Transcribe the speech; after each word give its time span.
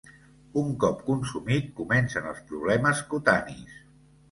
Un 0.61 0.71
cop 0.83 1.03
consumit 1.09 1.69
comencen 1.81 2.31
els 2.33 2.41
problemes 2.51 3.05
cutanis. 3.15 3.79